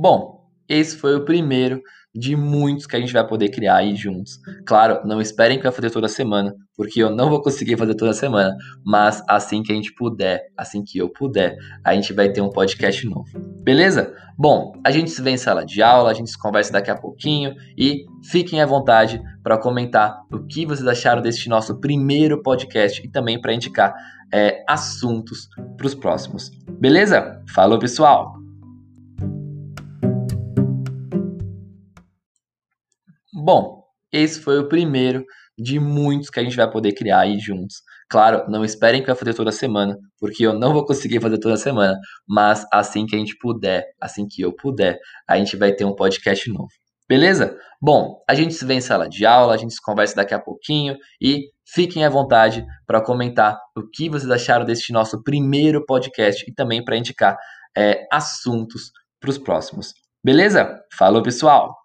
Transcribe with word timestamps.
Bom, 0.00 0.46
esse 0.66 0.96
foi 0.96 1.14
o 1.14 1.26
primeiro 1.26 1.82
de 2.14 2.34
muitos 2.34 2.86
que 2.86 2.96
a 2.96 2.98
gente 2.98 3.12
vai 3.12 3.24
poder 3.26 3.50
criar 3.50 3.76
aí 3.76 3.94
juntos. 3.94 4.40
Claro, 4.66 5.06
não 5.06 5.20
esperem 5.20 5.58
que 5.58 5.62
vai 5.64 5.72
fazer 5.72 5.90
toda 5.90 6.08
semana, 6.08 6.54
porque 6.74 7.02
eu 7.02 7.10
não 7.10 7.28
vou 7.28 7.42
conseguir 7.42 7.76
fazer 7.76 7.94
toda 7.94 8.14
semana, 8.14 8.56
mas 8.82 9.22
assim 9.28 9.62
que 9.62 9.70
a 9.70 9.74
gente 9.74 9.92
puder, 9.94 10.40
assim 10.56 10.82
que 10.82 10.96
eu 10.96 11.10
puder, 11.10 11.54
a 11.84 11.94
gente 11.94 12.14
vai 12.14 12.32
ter 12.32 12.40
um 12.40 12.48
podcast 12.48 13.06
novo. 13.06 13.28
Beleza? 13.62 14.10
Bom, 14.38 14.72
a 14.82 14.90
gente 14.90 15.10
se 15.10 15.20
vê 15.20 15.32
em 15.32 15.36
sala 15.36 15.66
de 15.66 15.82
aula, 15.82 16.10
a 16.10 16.14
gente 16.14 16.30
se 16.30 16.38
conversa 16.38 16.72
daqui 16.72 16.90
a 16.90 16.96
pouquinho 16.96 17.54
e 17.76 18.06
fiquem 18.24 18.62
à 18.62 18.64
vontade 18.64 19.20
para 19.42 19.58
comentar 19.58 20.22
o 20.32 20.46
que 20.46 20.64
vocês 20.64 20.88
acharam 20.88 21.20
deste 21.20 21.46
nosso 21.46 21.78
primeiro 21.78 22.42
podcast 22.42 23.06
e 23.06 23.10
também 23.10 23.38
para 23.38 23.52
indicar 23.52 23.94
é, 24.32 24.64
assuntos 24.66 25.46
para 25.76 25.86
os 25.86 25.94
próximos. 25.94 26.50
Beleza? 26.80 27.42
Falou, 27.52 27.78
pessoal! 27.78 28.39
Bom, 33.32 33.84
esse 34.12 34.40
foi 34.40 34.58
o 34.58 34.68
primeiro 34.68 35.24
de 35.56 35.78
muitos 35.78 36.30
que 36.30 36.40
a 36.40 36.42
gente 36.42 36.56
vai 36.56 36.68
poder 36.70 36.92
criar 36.92 37.20
aí 37.20 37.38
juntos. 37.38 37.76
Claro, 38.08 38.50
não 38.50 38.64
esperem 38.64 39.00
que 39.00 39.06
vai 39.06 39.14
fazer 39.14 39.34
toda 39.34 39.52
semana, 39.52 39.96
porque 40.18 40.44
eu 40.44 40.52
não 40.52 40.72
vou 40.72 40.84
conseguir 40.84 41.20
fazer 41.20 41.38
toda 41.38 41.56
semana, 41.56 41.96
mas 42.26 42.66
assim 42.72 43.06
que 43.06 43.14
a 43.14 43.18
gente 43.18 43.36
puder, 43.38 43.86
assim 44.00 44.26
que 44.26 44.42
eu 44.42 44.52
puder, 44.54 44.98
a 45.28 45.36
gente 45.36 45.56
vai 45.56 45.72
ter 45.72 45.84
um 45.84 45.94
podcast 45.94 46.50
novo. 46.50 46.70
Beleza? 47.08 47.56
Bom, 47.82 48.22
a 48.28 48.34
gente 48.34 48.54
se 48.54 48.64
vê 48.64 48.74
em 48.74 48.80
sala 48.80 49.08
de 49.08 49.26
aula, 49.26 49.54
a 49.54 49.56
gente 49.56 49.74
se 49.74 49.82
conversa 49.82 50.14
daqui 50.14 50.32
a 50.34 50.38
pouquinho 50.38 50.96
e 51.20 51.48
fiquem 51.66 52.04
à 52.04 52.08
vontade 52.08 52.64
para 52.86 53.00
comentar 53.00 53.58
o 53.76 53.82
que 53.92 54.08
vocês 54.08 54.30
acharam 54.30 54.64
deste 54.64 54.92
nosso 54.92 55.22
primeiro 55.22 55.84
podcast 55.84 56.44
e 56.48 56.54
também 56.54 56.84
para 56.84 56.96
indicar 56.96 57.36
é, 57.76 58.06
assuntos 58.12 58.92
para 59.20 59.30
os 59.30 59.38
próximos. 59.38 59.92
Beleza? 60.24 60.80
Falou, 60.96 61.22
pessoal! 61.22 61.79